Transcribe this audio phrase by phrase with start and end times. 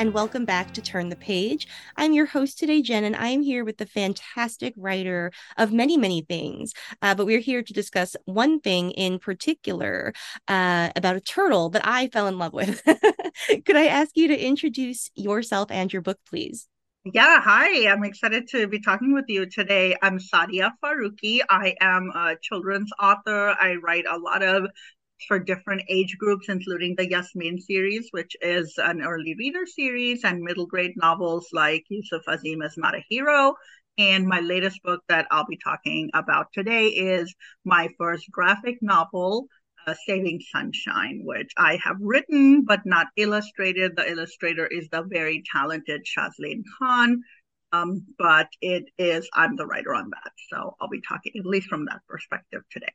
[0.00, 1.68] And welcome back to Turn the Page.
[1.94, 5.98] I'm your host today, Jenn, and I am here with the fantastic writer of many,
[5.98, 6.72] many things.
[7.02, 10.14] Uh, but we're here to discuss one thing in particular
[10.48, 12.82] uh, about a turtle that I fell in love with.
[12.86, 16.66] Could I ask you to introduce yourself and your book, please?
[17.04, 17.86] Yeah, hi.
[17.86, 19.96] I'm excited to be talking with you today.
[20.00, 21.40] I'm Saadia Faruqi.
[21.50, 23.54] I am a children's author.
[23.60, 24.66] I write a lot of
[25.26, 30.40] for different age groups, including the Yasmin series, which is an early reader series, and
[30.40, 33.54] middle grade novels like Yusuf Azeem is Not a Hero.
[33.98, 39.46] And my latest book that I'll be talking about today is my first graphic novel,
[39.86, 43.96] uh, Saving Sunshine, which I have written but not illustrated.
[43.96, 47.22] The illustrator is the very talented Shazleen Khan.
[47.72, 50.32] Um, but it is, I'm the writer on that.
[50.50, 52.92] So I'll be talking at least from that perspective today.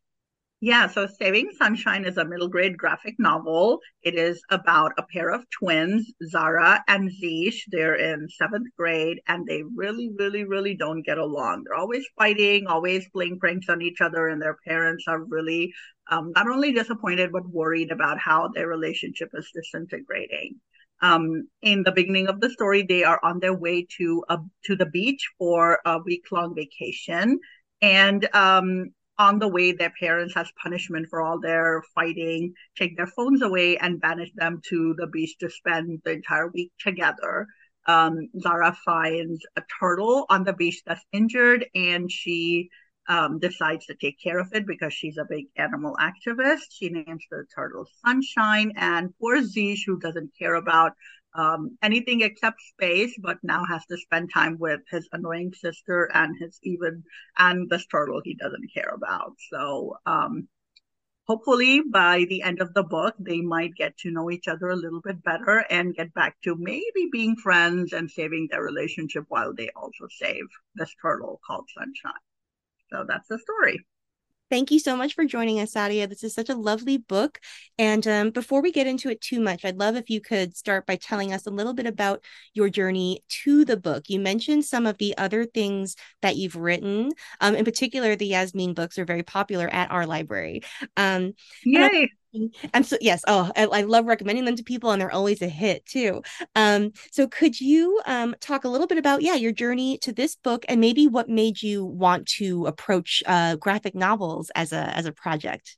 [0.66, 3.81] Yeah, so Saving Sunshine is a middle grade graphic novel.
[4.02, 7.59] It is about a pair of twins, Zara and Zish.
[7.67, 11.66] They're in seventh grade and they really, really, really don't get along.
[11.66, 15.72] They're always fighting, always playing pranks on each other, and their parents are really
[16.09, 20.59] um, not only disappointed but worried about how their relationship is disintegrating.
[21.00, 24.75] Um, in the beginning of the story, they are on their way to a, to
[24.75, 27.39] the beach for a week long vacation,
[27.83, 33.08] and um, on the way their parents as punishment for all their fighting take their
[33.08, 37.47] phones away and banish them to the beach to spend the entire week together.
[37.88, 42.69] Um, zara finds a turtle on the beach that's injured and she
[43.07, 46.72] um, decides to take care of it because she's a big animal activist.
[46.72, 50.94] She names the turtle sunshine and poor zish who doesn't care about
[51.35, 56.35] um, anything except space, but now has to spend time with his annoying sister and
[56.40, 57.03] his even
[57.38, 59.34] and this turtle he doesn't care about.
[59.51, 60.47] So um,
[61.28, 64.75] hopefully by the end of the book they might get to know each other a
[64.75, 69.53] little bit better and get back to maybe being friends and saving their relationship while
[69.53, 70.45] they also save
[70.75, 72.22] this turtle called Sunshine.
[72.91, 73.85] So that's the story.
[74.51, 76.07] Thank you so much for joining us, Saadia.
[76.07, 77.39] This is such a lovely book.
[77.79, 80.85] And um, before we get into it too much, I'd love if you could start
[80.85, 82.23] by telling us a little bit about
[82.53, 84.03] your journey to the book.
[84.07, 87.11] You mentioned some of the other things that you've written.
[87.41, 90.62] Um, in particular, the Yasmin books are very popular at our library.
[90.95, 91.33] Um,
[91.63, 92.12] Yay!
[92.73, 95.47] And so yes oh I, I, love recommending them to people and they're always a
[95.47, 96.22] hit too
[96.56, 100.35] um so could you um talk a little bit about yeah your journey to this
[100.35, 105.06] book and maybe what made you want to approach uh graphic novels as a as
[105.06, 105.78] a project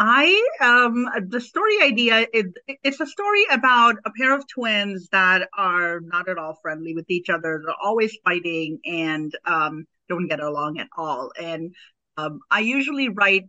[0.00, 6.00] I um the story idea it's a story about a pair of twins that are
[6.00, 7.60] not at all friendly with each other.
[7.64, 11.32] They're always fighting and um don't get along at all.
[11.40, 11.74] And
[12.16, 13.44] um, I usually write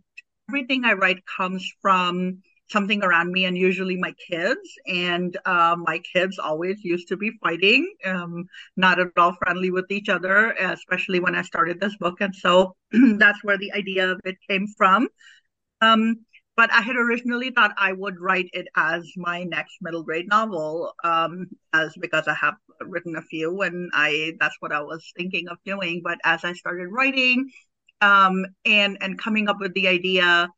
[0.50, 4.68] everything I write comes from something around me and usually my kids.
[4.88, 8.46] And uh, my kids always used to be fighting um,
[8.76, 12.20] not at all friendly with each other especially when i started this book.
[12.20, 12.74] And so
[13.22, 15.08] that's where the idea of it came from.
[15.80, 16.02] Um,
[16.56, 20.92] but i had originally thought i would write it as my next middle grade novel
[21.04, 22.56] um, as because i have
[22.94, 26.02] written a few and i that's what i was thinking of doing.
[26.04, 27.50] But as i started writing
[28.00, 30.48] um, and and coming up with the idea.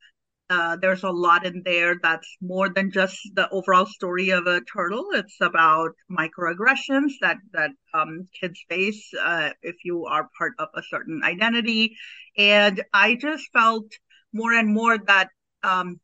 [0.50, 4.60] Uh, there's a lot in there that's more than just the overall story of a
[4.70, 5.06] turtle.
[5.14, 10.82] It's about microaggressions that that um, kids face uh, if you are part of a
[10.82, 11.96] certain identity,
[12.36, 13.86] and I just felt
[14.34, 15.28] more and more that
[15.62, 16.00] um,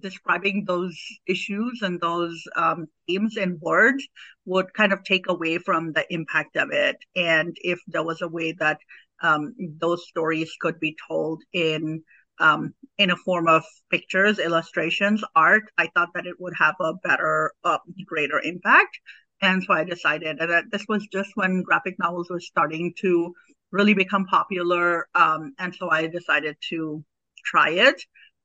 [0.00, 4.06] describing those issues and those um, themes in words
[4.44, 6.96] would kind of take away from the impact of it.
[7.16, 8.78] And if there was a way that
[9.22, 12.02] um, those stories could be told in
[12.40, 15.64] um, in a form of pictures, illustrations, art.
[15.78, 18.98] I thought that it would have a better, uh, greater impact,
[19.40, 23.34] and so I decided that this was just when graphic novels were starting to
[23.70, 27.04] really become popular, um, and so I decided to
[27.44, 28.02] try it.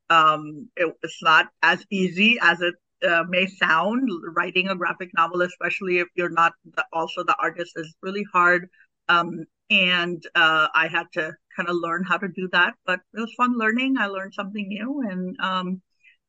[0.10, 2.76] Um, it, it's not as easy as it
[3.08, 4.10] uh, may sound.
[4.36, 8.70] Writing a graphic novel, especially if you're not the, also the artist, is really hard.
[9.10, 12.75] Um, and uh, I had to kind of learn how to do that.
[12.86, 13.98] But it was fun learning.
[13.98, 15.81] I learned something new, and um,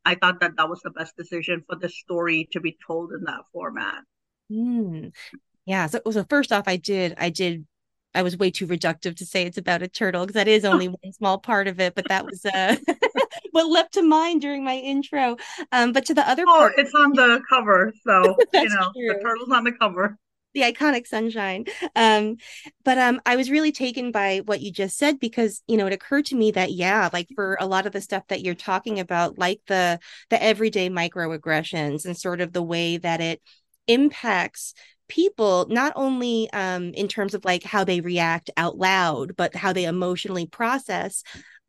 [0.05, 3.25] I thought that that was the best decision for the story to be told in
[3.25, 4.03] that format.
[4.51, 5.13] Mm.
[5.67, 5.87] Yeah.
[5.87, 7.67] So, so first off, I did I did
[8.15, 10.89] I was way too reductive to say it's about a turtle because that is only
[11.03, 12.77] one small part of it, but that was uh,
[13.53, 15.37] what leapt to mind during my intro.
[15.73, 19.09] Um, but to the other oh, part, it's on the cover, so you know true.
[19.09, 20.19] the turtle's on the cover.
[20.55, 21.67] The iconic sunshine.
[21.95, 22.37] Um,
[22.85, 25.93] but um, I was really taken by what you just said because you know it
[25.93, 28.99] occurred to me that yeah, like for a lot of the stuff that you're talking
[28.99, 30.01] about, like the
[30.31, 33.43] the everyday microaggressions and sort of the way that it
[33.87, 34.75] impacts
[35.09, 39.73] people not only um, in terms of like how they react out loud but how
[39.73, 41.23] they emotionally process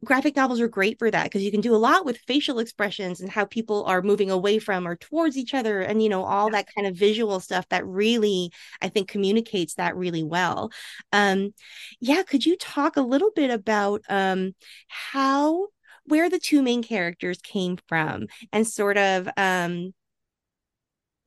[0.04, 3.20] graphic novels are great for that because you can do a lot with facial expressions
[3.20, 6.50] and how people are moving away from or towards each other and you know all
[6.50, 8.52] that kind of visual stuff that really
[8.82, 10.72] i think communicates that really well.
[11.12, 11.54] Um
[12.00, 14.54] yeah could you talk a little bit about um
[14.88, 15.68] how
[16.06, 19.94] where the two main characters came from and sort of um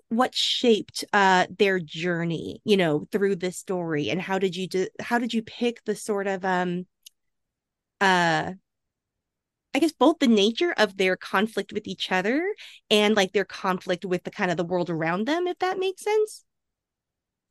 [0.08, 4.86] what shaped uh their journey you know through this story and how did you do
[5.00, 6.86] how did you pick the sort of um
[8.02, 8.52] uh
[9.74, 12.54] I guess both the nature of their conflict with each other
[12.90, 16.02] and like their conflict with the kind of the world around them, if that makes
[16.02, 16.44] sense.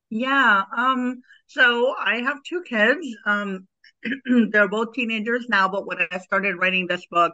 [0.09, 0.63] Yeah.
[0.75, 3.07] Um, so I have two kids.
[3.25, 3.68] Um,
[4.51, 7.33] they're both teenagers now, but when I started writing this book,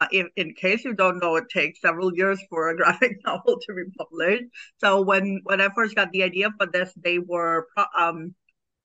[0.00, 3.58] uh, in, in case you don't know, it takes several years for a graphic novel
[3.60, 4.44] to be published.
[4.78, 7.66] So when when I first got the idea for this, they were
[7.98, 8.34] um,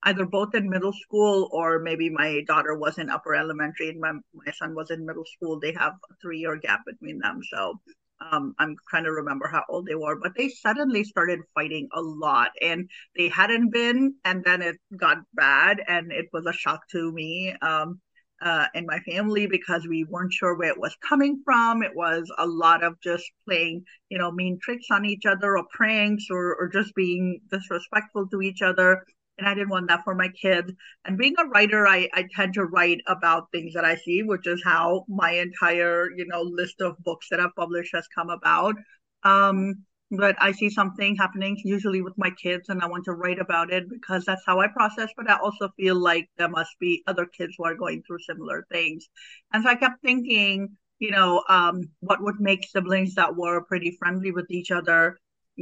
[0.03, 4.13] either both in middle school or maybe my daughter was in upper elementary and my,
[4.33, 5.59] my son was in middle school.
[5.59, 7.41] They have a three year gap between them.
[7.51, 7.79] So
[8.19, 12.01] um, I'm trying to remember how old they were, but they suddenly started fighting a
[12.01, 14.15] lot and they hadn't been.
[14.25, 17.55] And then it got bad and it was a shock to me.
[17.61, 17.99] Um,
[18.39, 21.81] uh, and my family because we weren't sure where it was coming from.
[21.81, 25.65] It was a lot of just playing, you know, mean tricks on each other or
[25.73, 29.03] pranks or, or just being disrespectful to each other.
[29.37, 30.71] And I didn't want that for my kids.
[31.05, 34.47] And being a writer, I, I tend to write about things that I see, which
[34.47, 38.75] is how my entire, you know, list of books that I've published has come about.
[39.23, 43.39] Um, but I see something happening usually with my kids and I want to write
[43.39, 45.09] about it because that's how I process.
[45.17, 48.65] But I also feel like there must be other kids who are going through similar
[48.71, 49.07] things.
[49.53, 53.97] And so I kept thinking, you know, um, what would make siblings that were pretty
[53.99, 55.19] friendly with each other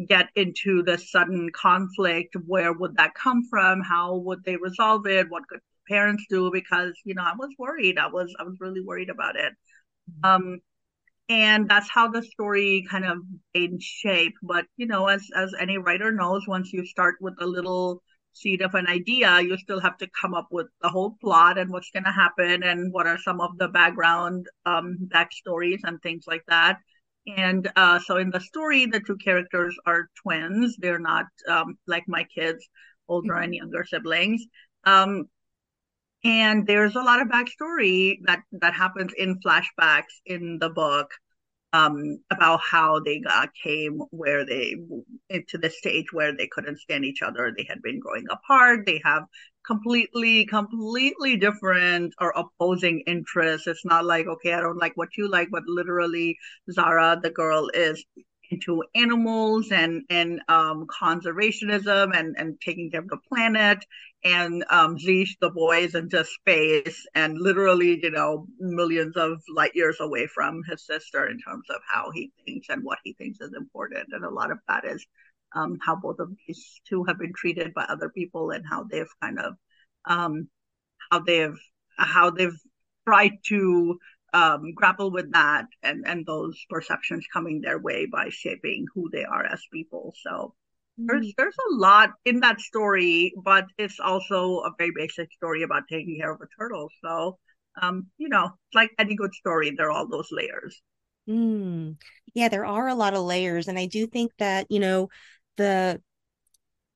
[0.07, 2.35] get into this sudden conflict?
[2.45, 3.81] Where would that come from?
[3.81, 5.29] How would they resolve it?
[5.29, 6.51] What could parents do?
[6.51, 7.97] Because, you know, I was worried.
[7.97, 9.53] I was I was really worried about it.
[10.09, 10.25] Mm-hmm.
[10.25, 10.59] Um,
[11.29, 13.17] and that's how the story kind of
[13.53, 17.45] gained shape but you know as as any writer knows once you start with a
[17.45, 18.01] little
[18.33, 21.71] seed of an idea you still have to come up with the whole plot and
[21.71, 26.25] what's going to happen and what are some of the background um backstories and things
[26.27, 26.77] like that
[27.27, 30.75] and uh, so in the story the two characters are twins.
[30.77, 32.67] They're not um, like my kids
[33.07, 34.45] older and younger siblings.
[34.83, 35.25] Um,
[36.23, 41.11] and there's a lot of backstory that that happens in flashbacks in the book
[41.73, 44.75] um, about how they got came where they
[45.29, 47.53] into the stage where they couldn't stand each other.
[47.55, 48.85] They had been growing apart.
[48.85, 49.23] They have
[49.65, 53.67] completely, completely different or opposing interests.
[53.67, 56.37] It's not like okay, I don't like what you like, but literally,
[56.71, 58.03] Zara, the girl, is
[58.51, 63.83] into animals and and um, conservationism and and taking care of the planet
[64.25, 69.75] and um, Zish, the boy, is into space and literally, you know, millions of light
[69.75, 73.39] years away from his sister in terms of how he thinks and what he thinks
[73.39, 74.07] is important.
[74.11, 75.05] And a lot of that is
[75.55, 79.05] um, how both of these two have been treated by other people and how they've
[79.21, 79.53] kind of
[80.05, 80.49] um,
[81.11, 81.59] how they've
[81.95, 82.59] how they've
[83.07, 83.99] tried to
[84.33, 89.23] um, grapple with that and and those perceptions coming their way by shaping who they
[89.23, 90.15] are as people.
[90.23, 90.55] So
[90.97, 91.33] there's mm.
[91.37, 96.17] there's a lot in that story, but it's also a very basic story about taking
[96.19, 96.89] care of a turtle.
[97.03, 97.37] So
[97.81, 100.81] um, you know, like any good story, there are all those layers.
[101.27, 101.97] Mm.
[102.33, 105.09] Yeah, there are a lot of layers, and I do think that you know
[105.57, 106.01] the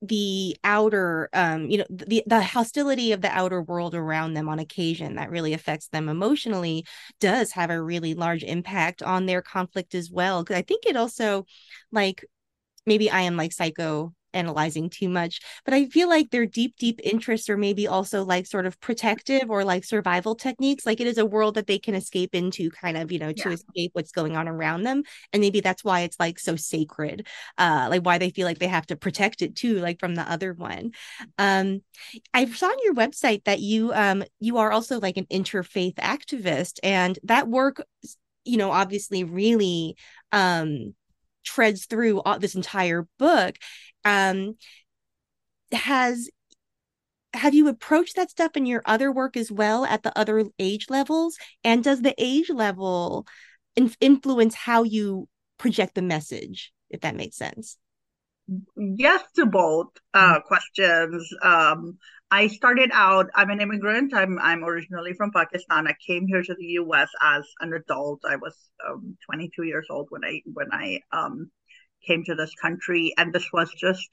[0.01, 4.58] the outer um you know the the hostility of the outer world around them on
[4.58, 6.86] occasion that really affects them emotionally
[7.20, 10.96] does have a really large impact on their conflict as well because i think it
[10.96, 11.46] also
[11.91, 12.24] like
[12.89, 17.00] maybe i am like psycho analyzing too much but i feel like their deep deep
[17.03, 21.17] interests are maybe also like sort of protective or like survival techniques like it is
[21.17, 23.55] a world that they can escape into kind of you know to yeah.
[23.55, 25.03] escape what's going on around them
[25.34, 27.25] and maybe that's why it's like so sacred
[27.58, 30.31] uh like why they feel like they have to protect it too like from the
[30.31, 30.91] other one
[31.38, 31.81] um
[32.34, 36.79] i saw on your website that you um you are also like an interfaith activist
[36.84, 37.84] and that work
[38.46, 39.96] you know obviously really
[40.31, 40.93] um
[41.43, 43.55] treads through all, this entire book
[44.05, 44.55] um
[45.72, 46.29] has
[47.34, 50.88] have you approached that stuff in your other work as well at the other age
[50.89, 51.38] levels?
[51.63, 53.27] And does the age level
[53.75, 55.27] in- influence how you
[55.58, 57.77] project the message, if that makes sense?
[58.75, 60.48] Yes to both uh, mm-hmm.
[60.48, 61.29] questions.
[61.41, 61.98] Um,
[62.32, 63.27] I started out.
[63.36, 64.13] I'm an immigrant.
[64.13, 65.88] I'm I'm originally from Pakistan.
[65.88, 67.10] I came here to the U.S.
[67.22, 68.22] as an adult.
[68.27, 68.56] I was
[68.88, 71.51] um, 22 years old when I when I um,
[72.06, 74.08] came to this country, and this was just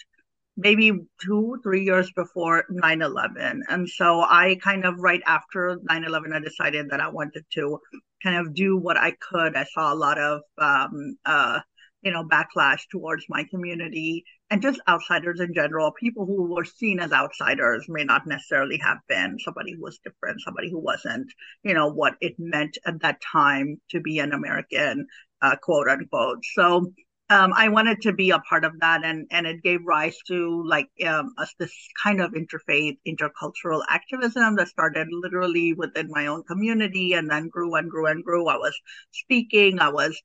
[0.56, 3.62] maybe two, three years before 9 11.
[3.68, 7.78] And so I kind of, right after 9 11, I decided that I wanted to
[8.22, 9.56] kind of do what I could.
[9.56, 11.60] I saw a lot of, um, uh,
[12.02, 15.92] you know, backlash towards my community and just outsiders in general.
[15.98, 20.40] People who were seen as outsiders may not necessarily have been somebody who was different,
[20.40, 25.06] somebody who wasn't, you know, what it meant at that time to be an American,
[25.42, 26.44] uh, quote unquote.
[26.54, 26.92] So
[27.28, 30.62] um, I wanted to be a part of that, and and it gave rise to
[30.64, 36.44] like um, us this kind of interfaith, intercultural activism that started literally within my own
[36.44, 38.46] community, and then grew and grew and grew.
[38.46, 38.78] I was
[39.10, 40.20] speaking, I was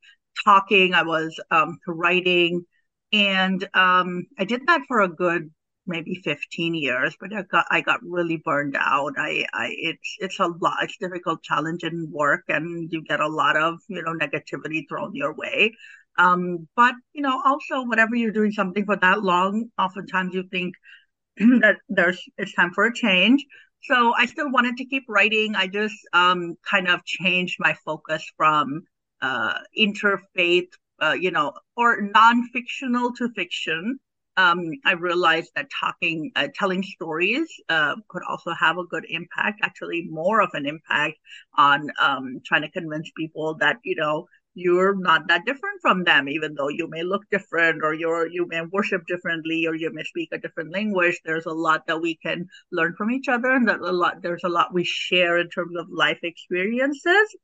[0.45, 2.65] talking, I was um, writing,
[3.13, 5.51] and um, I did that for a good
[5.87, 10.39] maybe 15 years but i got i got really burned out i i it's it's
[10.39, 14.87] a lot it's difficult challenging work and you get a lot of you know negativity
[14.87, 15.73] thrown your way
[16.17, 20.75] um, but you know, also whenever you're doing something for that long, oftentimes you think
[21.37, 23.45] that there's it's time for a change.
[23.83, 25.55] So I still wanted to keep writing.
[25.55, 28.83] I just um, kind of changed my focus from
[29.21, 30.69] uh, interfaith,
[31.01, 33.99] uh, you know, or non-fictional to fiction.
[34.37, 39.59] Um, I realized that talking, uh, telling stories uh, could also have a good impact,
[39.61, 41.17] actually more of an impact
[41.57, 46.27] on um, trying to convince people that, you know, you're not that different from them
[46.27, 50.03] even though you may look different or you're you may worship differently or you may
[50.03, 53.67] speak a different language there's a lot that we can learn from each other and
[53.67, 57.35] that a lot there's a lot we share in terms of life experiences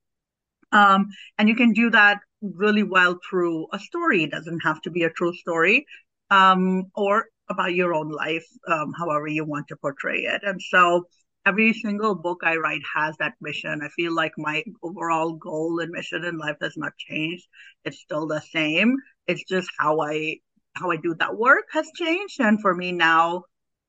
[0.71, 1.07] um,
[1.37, 5.03] and you can do that really well through a story it doesn't have to be
[5.03, 5.85] a true story
[6.29, 11.05] um, or about your own life um, however you want to portray it and so
[11.47, 13.79] every single book I write has that mission.
[13.81, 17.47] I feel like my overall goal and mission in life has not changed.
[17.85, 18.97] It's still the same.
[19.27, 20.37] It's just how I
[20.75, 22.41] how I do that work has changed.
[22.41, 23.43] And for me now,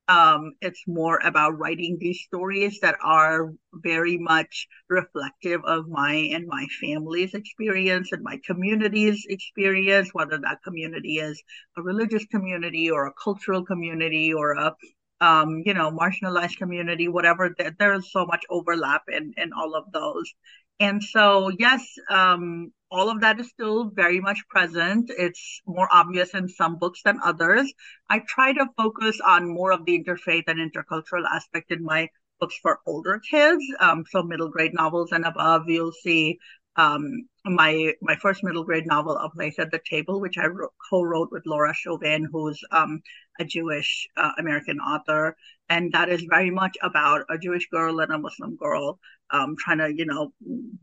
[0.09, 6.47] um, it's more about writing these stories that are very much reflective of my and
[6.47, 11.41] my family's experience and my community's experience, whether that community is
[11.77, 14.75] a religious community or a cultural community or a
[15.21, 17.53] um, you know, marginalized community, whatever.
[17.57, 20.33] There, there's so much overlap in in all of those.
[20.79, 25.11] And so, yes, um, all of that is still very much present.
[25.15, 27.71] It's more obvious in some books than others.
[28.09, 32.07] I try to focus on more of the interfaith and intercultural aspect in my
[32.39, 33.63] books for older kids.
[33.79, 36.39] Um, so middle grade novels and above, you'll see
[36.77, 40.73] um, my my first middle grade novel, A Place at the Table, which I wrote,
[40.89, 43.01] co-wrote with Laura Shovan, who's um,
[43.39, 45.35] a Jewish uh, American author,
[45.69, 48.99] and that is very much about a Jewish girl and a Muslim girl
[49.31, 50.33] um, trying to, you know,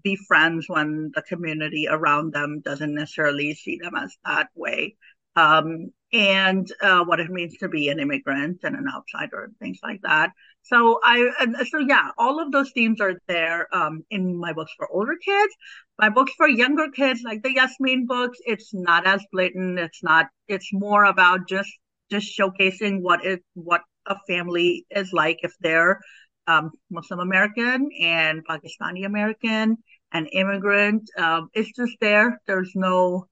[0.02, 4.96] be friends when the community around them doesn't necessarily see them as that way.
[5.34, 9.78] Um, and uh, what it means to be an immigrant and an outsider and things
[9.82, 10.30] like that.
[10.68, 11.30] So I,
[11.70, 15.54] so yeah, all of those themes are there um, in my books for older kids.
[15.98, 19.78] My books for younger kids, like the Yasmin books, it's not as blatant.
[19.78, 20.26] It's not.
[20.48, 21.70] It's more about just
[22.10, 26.00] just showcasing what it what a family is like if they're
[26.46, 29.76] um, Muslim American and Pakistani American
[30.12, 31.08] and immigrant.
[31.18, 32.40] Um, it's just there.
[32.46, 33.26] There's no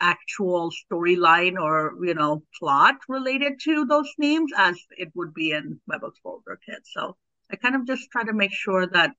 [0.00, 5.80] actual storyline or you know plot related to those names as it would be in
[5.86, 6.90] my books for older kids.
[6.92, 7.16] So
[7.50, 9.12] I kind of just try to make sure that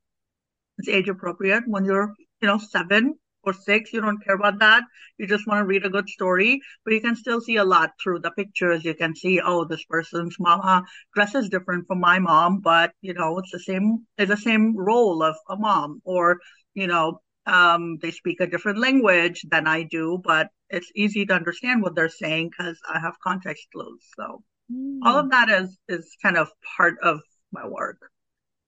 [0.77, 3.93] it's age appropriate when you're you know seven or six.
[3.93, 4.83] You don't care about that.
[5.17, 7.91] You just want to read a good story, but you can still see a lot
[8.01, 8.83] through the pictures.
[8.83, 13.37] You can see, oh, this person's mama dresses different from my mom, but you know
[13.39, 14.05] it's the same.
[14.17, 16.39] It's the same role of a mom, or
[16.73, 21.33] you know um, they speak a different language than I do, but it's easy to
[21.33, 24.03] understand what they're saying because I have context clues.
[24.17, 24.99] So mm.
[25.03, 27.21] all of that is is kind of part of
[27.51, 27.97] my work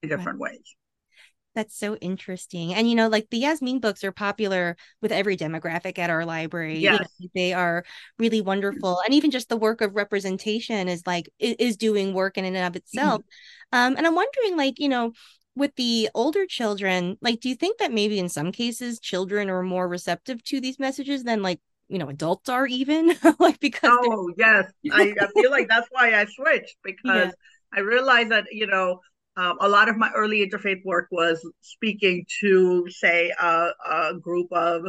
[0.03, 0.51] in different right.
[0.51, 0.75] ways.
[1.55, 2.75] That's so interesting.
[2.75, 6.77] And you know, like the Yasmin books are popular with every demographic at our library.
[6.77, 7.07] Yes.
[7.17, 7.83] You know, they are
[8.19, 9.01] really wonderful.
[9.03, 12.75] And even just the work of representation is like is doing work in and of
[12.75, 13.21] itself.
[13.73, 13.77] Mm-hmm.
[13.79, 15.13] Um, and I'm wondering, like, you know,
[15.57, 19.63] with the older children, like, do you think that maybe in some cases children are
[19.63, 21.59] more receptive to these messages than like
[21.89, 26.19] you know adults are even like because oh yes I, I, feel like that's why
[26.19, 27.31] i switched because yeah.
[27.73, 28.99] I realized that you know
[29.37, 34.47] um, a lot of my early interfaith work was speaking to say a, a group
[34.51, 34.83] of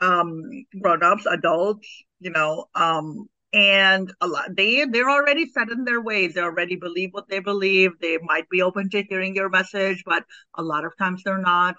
[0.00, 0.42] um,
[0.80, 1.88] grown-ups, adults,
[2.20, 6.34] you know, um, and a lot they they're already set in their ways.
[6.34, 7.92] They already believe what they believe.
[8.00, 10.24] They might be open to hearing your message, but
[10.56, 11.76] a lot of times they're not.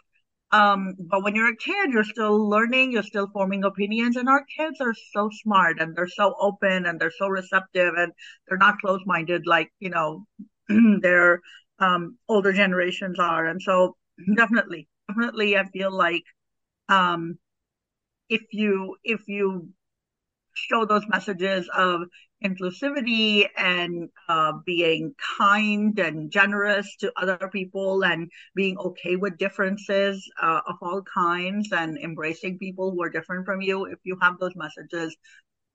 [0.52, 4.46] Um, but when you're a kid, you're still learning, you're still forming opinions, and our
[4.58, 8.14] kids are so smart and they're so open and they're so receptive and
[8.48, 10.26] they're not closed-minded like you know
[11.02, 11.42] their
[11.80, 13.46] um, older generations are.
[13.46, 13.98] And so
[14.38, 16.24] definitely, definitely, I feel like
[16.90, 17.40] um,
[18.30, 19.70] if you if you
[20.70, 22.02] show those messages of
[22.44, 30.30] inclusivity and uh, being kind and generous to other people and being okay with differences
[30.42, 33.86] uh, of all kinds and embracing people who are different from you.
[33.86, 35.16] If you have those messages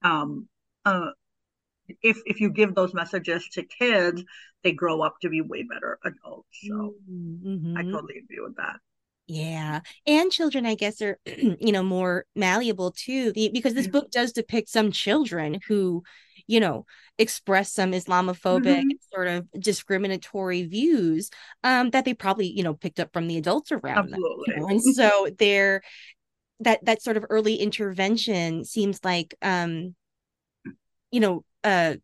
[0.02, 0.48] um,
[0.84, 1.10] uh,
[2.02, 4.22] if if you give those messages to kids
[4.62, 6.48] they grow up to be way better adults.
[6.62, 7.76] So mm-hmm.
[7.76, 8.76] i totally agree with that
[9.32, 9.80] yeah.
[10.06, 14.68] And children, I guess, are, you know, more malleable too, because this book does depict
[14.68, 16.02] some children who,
[16.46, 16.84] you know,
[17.16, 18.88] express some Islamophobic mm-hmm.
[19.10, 21.30] sort of discriminatory views
[21.64, 24.44] um, that they probably, you know, picked up from the adults around Absolutely.
[24.48, 24.56] them.
[24.56, 24.68] You know?
[24.68, 25.80] And so they're
[26.60, 29.94] that that sort of early intervention seems like um,
[31.10, 31.94] you know, uh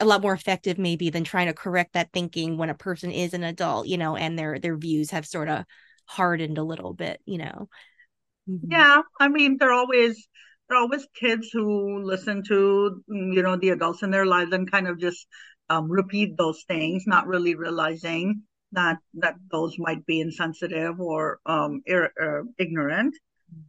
[0.00, 3.34] a lot more effective maybe than trying to correct that thinking when a person is
[3.34, 5.64] an adult, you know, and their their views have sort of
[6.10, 7.68] hardened a little bit, you know.
[8.48, 8.70] Mm-hmm.
[8.70, 10.28] Yeah, I mean, they're always
[10.68, 14.70] they're always kids who listen to mm, you know the adults in their lives and
[14.70, 15.26] kind of just
[15.68, 21.82] um, repeat those things, not really realizing that that those might be insensitive or um,
[21.86, 23.14] ir- uh, ignorant.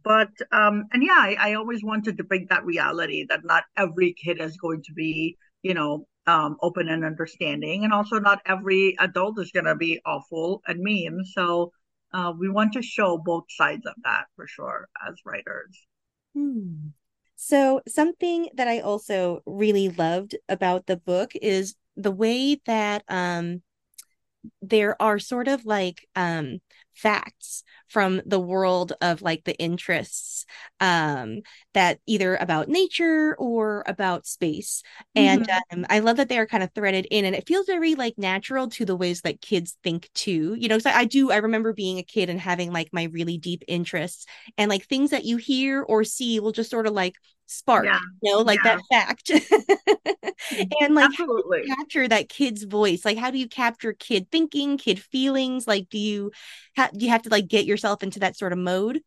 [0.04, 4.14] But um, and yeah, I, I always want to depict that reality that not every
[4.14, 8.96] kid is going to be you know um, open and understanding, and also not every
[8.98, 11.24] adult is going to be awful and mean.
[11.24, 11.72] So
[12.12, 15.86] uh, we want to show both sides of that for sure as writers.
[16.34, 16.88] Hmm.
[17.36, 23.62] So, something that I also really loved about the book is the way that um,
[24.60, 26.60] there are sort of like um,
[26.94, 30.46] facts from the world of like the interests
[30.80, 31.40] um
[31.74, 34.82] that either about nature or about space
[35.14, 35.80] and mm-hmm.
[35.80, 38.14] um, i love that they are kind of threaded in and it feels very like
[38.16, 41.36] natural to the ways that kids think too you know because I, I do i
[41.36, 44.24] remember being a kid and having like my really deep interests
[44.56, 47.16] and like things that you hear or see will just sort of like
[47.52, 47.98] spark yeah.
[48.22, 48.76] you know like yeah.
[48.76, 49.30] that fact
[50.80, 51.64] and like Absolutely.
[51.66, 55.98] capture that kid's voice like how do you capture kid thinking kid feelings like do
[55.98, 56.32] you
[56.76, 59.00] ha- do you have to like get yourself into that sort of mode?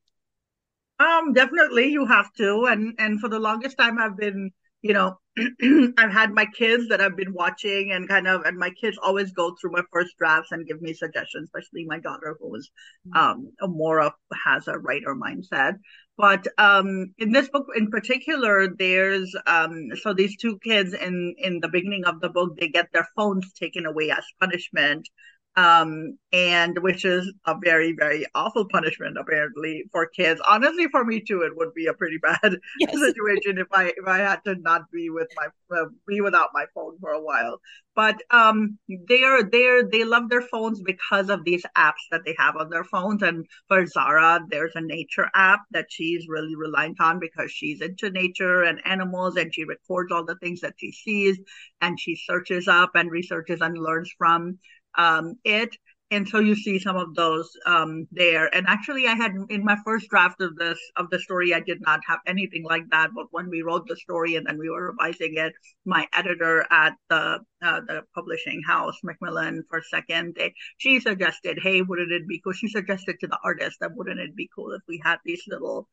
[0.99, 2.65] Um definitely you have to.
[2.65, 5.17] And and for the longest time i've been you know
[5.97, 9.31] i've had my kids that i've been watching and kind of and my kids always
[9.31, 12.69] go through my first drafts and give me suggestions especially my daughter who is
[13.07, 13.19] mm.
[13.19, 14.13] um more of
[14.45, 15.75] has a writer mindset.
[16.17, 21.59] But um, in this book in particular there's um, so these two kids in in
[21.61, 25.09] the beginning of the book they get their phones taken away as punishment
[25.57, 30.41] um, and which is a very very awful punishment apparently for kids.
[30.47, 32.91] Honestly for me too it would be a pretty bad yes.
[32.99, 36.65] situation if i if i had to not be with my uh, be without my
[36.73, 37.59] phone for a while.
[37.95, 42.57] But um they're they're they love their phones because of these apps that they have
[42.57, 43.23] on their phones.
[43.23, 48.09] And for zara there's a nature app that she's really reliant on because she's into
[48.09, 51.39] nature and animals and she records all the things that she sees
[51.81, 54.59] and she searches up and researches and learns from
[54.97, 55.75] um, it
[56.12, 58.53] and so you see some of those um, there.
[58.55, 61.81] And actually i had in my first draft of this of the story i did
[61.81, 63.10] not have anything like that.
[63.15, 65.53] But when we wrote the story and then we were revising it
[65.86, 71.81] my editor at the uh, the publishing house Macmillan First Second they, she suggested hey
[71.81, 72.53] wouldn't it be cool?
[72.53, 75.88] She suggested to the artist that wouldn't it be cool if we had these little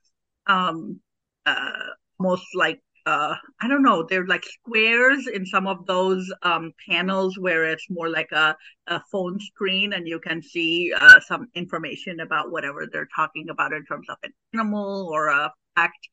[0.47, 1.01] um
[1.47, 1.73] uh
[2.19, 7.37] almost like uh i don't know they're like squares in some of those um panels
[7.39, 12.21] where it's more like a, a phone screen and you can see uh, some information
[12.21, 16.09] about whatever they're talking about in terms of an animal or a fact.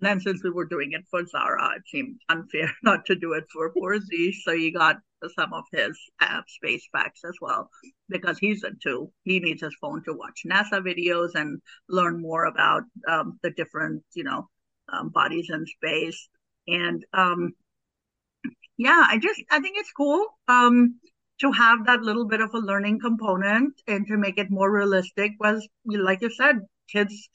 [0.00, 3.32] And then since we were doing it for zara it seemed unfair not to do
[3.32, 4.96] it for poor z so you got
[5.38, 7.70] some of his uh, space facts as well
[8.08, 12.82] because he's into he needs his phone to watch nasa videos and learn more about
[13.08, 14.48] um, the different you know
[14.92, 16.28] um, bodies in space
[16.66, 17.52] and um,
[18.76, 20.98] yeah, I just I think it's cool um,
[21.40, 25.32] to have that little bit of a learning component and to make it more realistic.
[25.40, 27.28] Was like you said, kids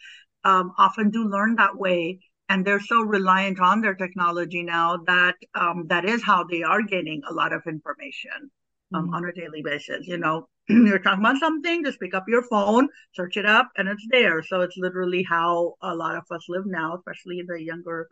[0.43, 5.35] um, often do learn that way, and they're so reliant on their technology now that
[5.55, 8.51] um, that is how they are getting a lot of information.
[8.93, 9.13] um, mm-hmm.
[9.15, 10.07] on a daily basis.
[10.07, 13.87] You know, you're talking about something, just pick up your phone, search it up, and
[13.87, 14.43] it's there.
[14.43, 18.09] So it's literally how a lot of us live now, especially the younger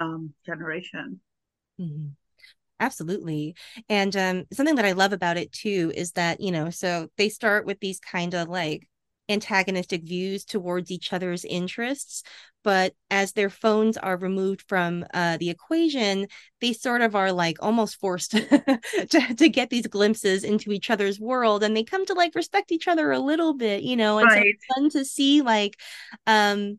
[0.00, 1.20] um, generation.
[1.80, 2.08] Mm-hmm.
[2.80, 3.54] Absolutely.
[3.90, 7.28] And um, something that I love about it too is that, you know, so they
[7.28, 8.88] start with these kind of like
[9.28, 12.24] antagonistic views towards each other's interests
[12.62, 16.26] but as their phones are removed from uh, the equation
[16.60, 18.30] they sort of are like almost forced
[19.08, 22.72] to, to get these glimpses into each other's world and they come to like respect
[22.72, 24.38] each other a little bit you know and right.
[24.38, 25.78] so it's fun to see like
[26.26, 26.78] um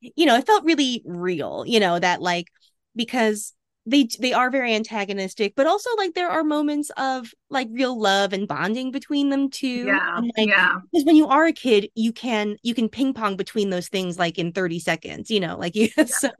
[0.00, 2.48] you know it felt really real you know that like
[2.94, 3.54] because
[3.86, 8.32] they they are very antagonistic but also like there are moments of like real love
[8.32, 11.88] and bonding between them too yeah and, like, yeah because when you are a kid
[11.94, 15.56] you can you can ping pong between those things like in 30 seconds you know
[15.56, 16.04] like you yeah.
[16.04, 16.30] so.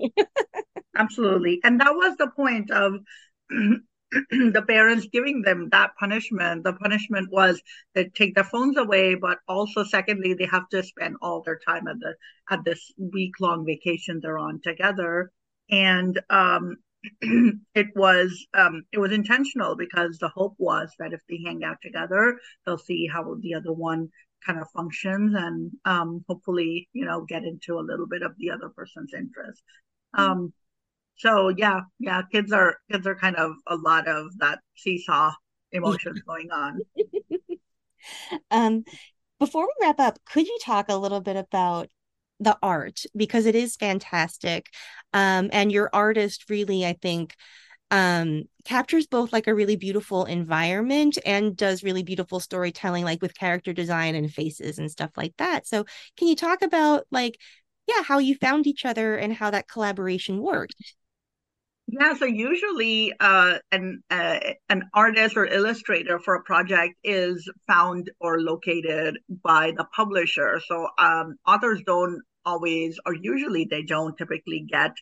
[0.97, 2.95] absolutely and that was the point of
[3.51, 7.61] the parents giving them that punishment the punishment was
[7.95, 11.89] they take their phones away but also secondly they have to spend all their time
[11.89, 12.15] at the
[12.51, 15.33] at this week long vacation they're on together
[15.73, 16.77] and um
[17.75, 21.79] it was um, it was intentional because the hope was that if they hang out
[21.83, 24.09] together, they'll see how the other one
[24.47, 28.51] kind of functions and um, hopefully you know get into a little bit of the
[28.51, 29.63] other person's interest.
[30.17, 30.31] Mm-hmm.
[30.31, 30.53] Um,
[31.17, 35.33] so yeah, yeah, kids are kids are kind of a lot of that seesaw
[35.73, 36.81] emotions going on.
[38.51, 38.85] um,
[39.41, 41.89] before we wrap up, could you talk a little bit about
[42.43, 44.71] the art because it is fantastic.
[45.13, 47.37] Um, and your artist really, I think,
[47.91, 53.37] um, captures both like a really beautiful environment and does really beautiful storytelling, like with
[53.37, 55.67] character design and faces and stuff like that.
[55.67, 55.85] So,
[56.17, 57.39] can you talk about like,
[57.87, 60.95] yeah, how you found each other and how that collaboration worked?
[61.89, 64.39] Yeah, so usually uh, an uh,
[64.71, 70.61] an artist or illustrator for a project is found or located by the publisher.
[70.67, 74.93] So um, authors don't always, or usually they don't typically get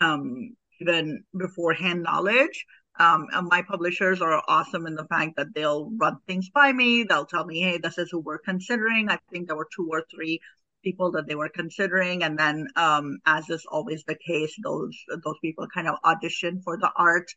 [0.00, 2.64] um, even beforehand knowledge.
[3.00, 7.04] Um, my publishers are awesome in the fact that they'll run things by me.
[7.04, 9.08] They'll tell me, hey, this is who we're considering.
[9.08, 10.40] I think there were two or three
[10.82, 12.24] people that they were considering.
[12.24, 16.76] And then, um, as is always the case, those those people kind of audition for
[16.76, 17.30] the art.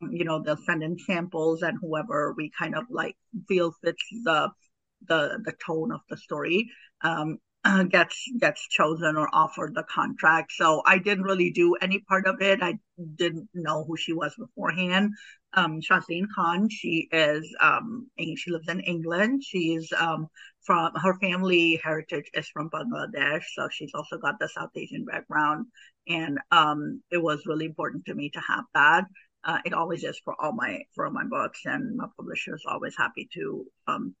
[0.00, 3.16] You know, they'll send in samples, and whoever we kind of like
[3.48, 4.50] feel fits the
[5.06, 6.70] the the tone of the story.
[7.02, 10.52] Um, uh, gets gets chosen or offered the contract.
[10.52, 12.62] So I didn't really do any part of it.
[12.62, 12.78] I
[13.16, 15.12] didn't know who she was beforehand.
[15.54, 19.42] Um, Shazleen Khan, she is um, she lives in England.
[19.44, 20.28] She's um,
[20.62, 25.66] from her family heritage is from Bangladesh, so she's also got the South Asian background,
[26.08, 29.04] and um, it was really important to me to have that.
[29.44, 32.64] Uh, it always is for all my for all my books, and my publisher is
[32.66, 34.14] always happy to um,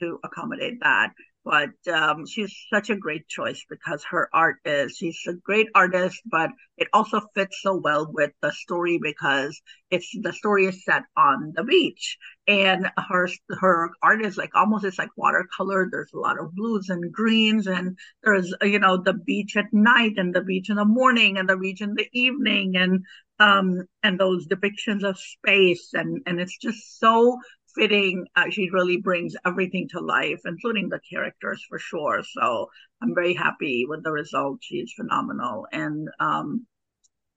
[0.00, 1.12] to accommodate that
[1.44, 6.20] but um, she's such a great choice because her art is she's a great artist
[6.30, 11.02] but it also fits so well with the story because it's the story is set
[11.16, 12.16] on the beach.
[12.46, 13.28] And her
[13.60, 15.88] her art is like almost it's like watercolor.
[15.90, 20.14] There's a lot of blues and greens and there's you know the beach at night
[20.16, 23.04] and the beach in the morning and the beach in the evening and
[23.38, 27.38] um and those depictions of space and and it's just so
[27.80, 28.26] fitting.
[28.50, 32.22] She really brings everything to life, including the characters for sure.
[32.22, 32.68] So
[33.02, 34.58] I'm very happy with the result.
[34.60, 36.66] She's phenomenal, and um,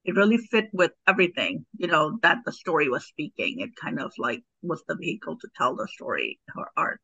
[0.03, 3.61] it really fit with everything you know that the story was speaking.
[3.61, 6.39] It kind of like was the vehicle to tell the story.
[6.53, 6.99] Her art.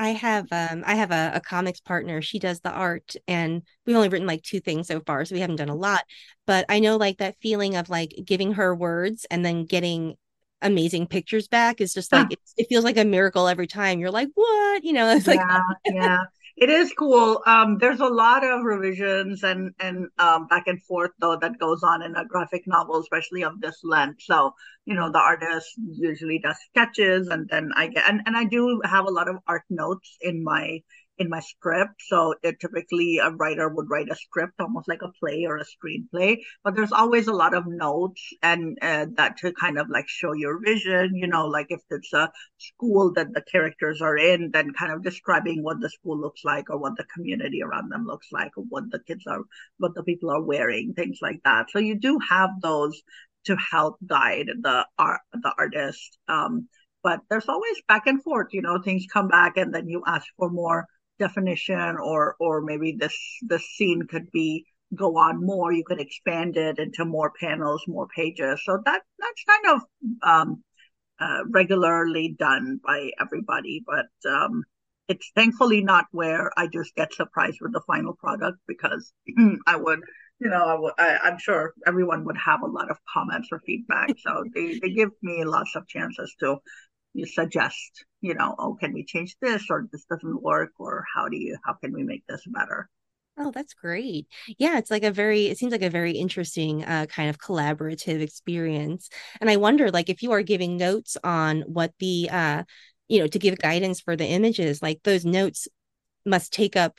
[0.00, 2.22] I have um I have a, a, comics partner.
[2.22, 5.40] She does the art and we've only written like two things so far, so we
[5.40, 6.04] haven't done a lot.
[6.46, 10.14] But I know like that feeling of like giving her words and then getting
[10.62, 11.80] amazing pictures back.
[11.80, 14.00] Is just like it, it, feels like a miracle every time.
[14.00, 14.84] You're like what?
[14.84, 16.18] You know it's like yeah yeah.
[16.56, 17.40] It is cool.
[17.46, 21.82] Um there's a lot of revisions and and um back and forth though that goes
[21.82, 24.22] on in a graphic novel especially of this length.
[24.22, 24.54] So
[24.88, 28.80] you know the artist usually does sketches and then i get and, and i do
[28.84, 30.80] have a lot of art notes in my
[31.18, 31.94] in my script.
[32.06, 35.64] So it, typically a writer would write a script, almost like a play or a
[35.64, 40.08] screenplay, but there's always a lot of notes and uh, that to kind of like
[40.08, 44.50] show your vision, you know, like if it's a school that the characters are in,
[44.52, 48.06] then kind of describing what the school looks like or what the community around them
[48.06, 49.42] looks like or what the kids are,
[49.78, 51.66] what the people are wearing, things like that.
[51.70, 53.02] So you do have those
[53.46, 56.18] to help guide the art, the artist.
[56.28, 56.68] Um,
[57.02, 60.26] but there's always back and forth, you know, things come back and then you ask
[60.36, 60.86] for more
[61.18, 66.56] definition or or maybe this this scene could be go on more you could expand
[66.56, 69.82] it into more panels more pages so that that's kind of
[70.22, 70.62] um
[71.20, 74.62] uh, regularly done by everybody, but um,
[75.08, 79.12] it's thankfully not where I just get surprised with the final product because
[79.66, 80.00] I would,
[80.38, 83.60] you know, I would, I, I'm sure everyone would have a lot of comments or
[83.66, 84.10] feedback.
[84.20, 86.58] So they, they give me lots of chances to
[87.14, 91.28] you suggest, you know, oh, can we change this or this doesn't work or how
[91.28, 92.88] do you, how can we make this better?
[93.40, 94.26] Oh, that's great.
[94.58, 98.20] Yeah, it's like a very, it seems like a very interesting uh, kind of collaborative
[98.20, 99.10] experience.
[99.40, 102.64] And I wonder, like, if you are giving notes on what the, uh,
[103.06, 105.68] you know, to give guidance for the images, like those notes
[106.26, 106.98] must take up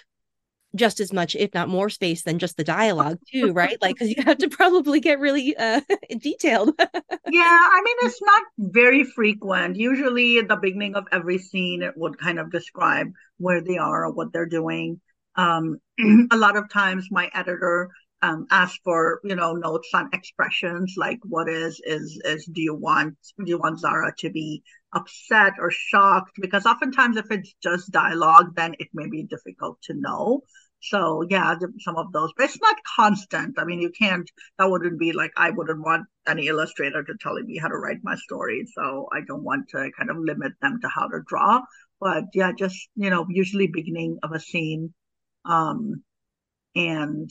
[0.76, 3.78] just as much, if not more space than just the dialogue, too, right?
[3.82, 5.82] Like, because you have to probably get really uh,
[6.20, 6.74] detailed.
[6.80, 9.76] yeah, I mean, it's not very frequent.
[9.76, 14.06] Usually, at the beginning of every scene, it would kind of describe where they are
[14.06, 15.00] or what they're doing
[15.40, 15.80] um,
[16.32, 17.90] a lot of times my editor
[18.22, 22.76] um, asks for you know notes on expressions like what is is is do you
[22.76, 26.34] want do you want Zara to be upset or shocked?
[26.42, 30.42] Because oftentimes if it's just dialogue then it may be difficult to know.
[30.82, 33.58] So yeah some of those but it's not constant.
[33.58, 37.36] I mean you can't that wouldn't be like i wouldn't want any illustrator to tell
[37.36, 40.80] me how to write my story so i don't want to kind of limit them
[40.82, 41.62] to how to draw.
[42.02, 44.94] But yeah just you know usually beginning of a scene
[45.46, 46.04] um,
[46.76, 47.30] and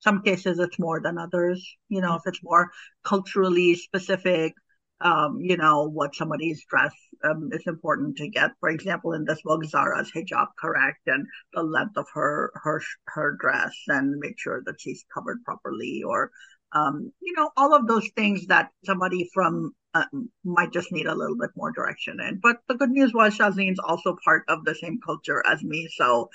[0.00, 1.64] some cases it's more than others.
[1.88, 2.70] You know, if it's more
[3.04, 4.54] culturally specific,
[5.00, 6.92] um, you know, what somebody's dress
[7.24, 8.52] um, is important to get.
[8.60, 13.36] For example, in this book, Zara's hijab correct and the length of her her her
[13.40, 16.30] dress and make sure that she's covered properly, or
[16.72, 20.04] um, you know, all of those things that somebody from uh,
[20.44, 22.38] might just need a little bit more direction in.
[22.40, 26.28] But the good news was Shazin's also part of the same culture as me, so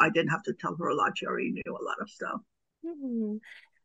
[0.00, 1.18] I didn't have to tell her a lot.
[1.18, 2.40] She already knew a lot of stuff.
[2.84, 3.36] Mm-hmm.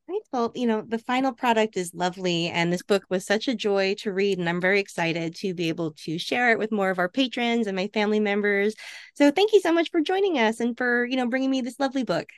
[0.10, 3.56] I thought, you know, the final product is lovely, and this book was such a
[3.56, 6.90] joy to read, and I'm very excited to be able to share it with more
[6.90, 8.74] of our patrons and my family members.
[9.16, 11.80] So, thank you so much for joining us and for, you know, bringing me this
[11.80, 12.30] lovely book.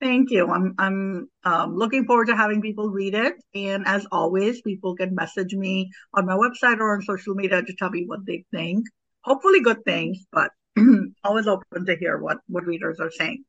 [0.00, 0.50] Thank you.
[0.50, 3.34] I'm I'm um, looking forward to having people read it.
[3.54, 7.74] And as always, people can message me on my website or on social media to
[7.78, 8.84] tell me what they think.
[9.22, 10.50] Hopefully, good things, but
[11.24, 13.44] always open to hear what what readers are saying.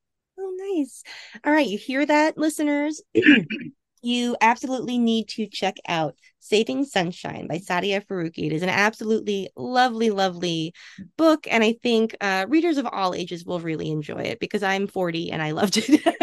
[0.76, 1.04] Nice.
[1.46, 3.02] All right, you hear that, listeners?
[4.02, 8.46] you absolutely need to check out Saving Sunshine by Saadia Faruqi.
[8.48, 10.74] It is an absolutely lovely, lovely
[11.18, 11.48] book.
[11.50, 15.32] And I think uh, readers of all ages will really enjoy it because I'm 40
[15.32, 16.06] and I loved it.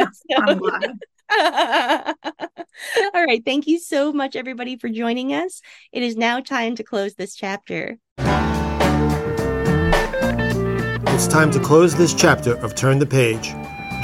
[3.15, 3.43] all right.
[3.45, 5.61] Thank you so much, everybody, for joining us.
[5.93, 7.99] It is now time to close this chapter.
[11.15, 13.55] It's time to close this chapter of Turn the Page.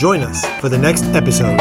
[0.01, 1.61] Join us for the next episode.